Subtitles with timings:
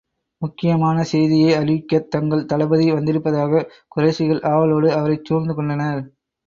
[0.41, 6.03] முக்கியமான செய்தியை அறிவிக்கத் தங்கள் தளபதி வந்திருப்பதாகக் குறைஷிகள் ஆவலோடு அவரைச் சூழ்ந்து கொண்டனர்.